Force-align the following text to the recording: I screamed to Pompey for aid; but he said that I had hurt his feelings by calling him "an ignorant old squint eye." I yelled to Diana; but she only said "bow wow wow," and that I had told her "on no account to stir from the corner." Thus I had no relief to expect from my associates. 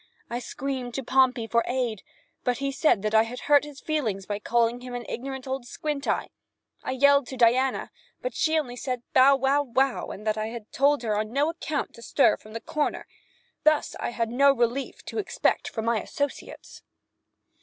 I 0.31 0.39
screamed 0.39 0.95
to 0.95 1.03
Pompey 1.03 1.45
for 1.45 1.63
aid; 1.67 2.01
but 2.43 2.57
he 2.57 2.71
said 2.71 3.03
that 3.03 3.13
I 3.13 3.21
had 3.21 3.41
hurt 3.41 3.63
his 3.65 3.79
feelings 3.79 4.25
by 4.25 4.39
calling 4.39 4.81
him 4.81 4.95
"an 4.95 5.05
ignorant 5.07 5.45
old 5.45 5.67
squint 5.67 6.07
eye." 6.07 6.29
I 6.83 6.93
yelled 6.93 7.27
to 7.27 7.37
Diana; 7.37 7.91
but 8.19 8.33
she 8.33 8.57
only 8.57 8.75
said 8.75 9.03
"bow 9.13 9.35
wow 9.35 9.61
wow," 9.61 10.07
and 10.07 10.25
that 10.25 10.39
I 10.39 10.47
had 10.47 10.71
told 10.71 11.03
her 11.03 11.15
"on 11.15 11.31
no 11.31 11.51
account 11.51 11.93
to 11.93 12.01
stir 12.01 12.35
from 12.37 12.53
the 12.53 12.59
corner." 12.59 13.05
Thus 13.63 13.95
I 13.99 14.09
had 14.09 14.29
no 14.31 14.51
relief 14.51 15.05
to 15.05 15.19
expect 15.19 15.67
from 15.69 15.85
my 15.85 16.01
associates. 16.01 16.81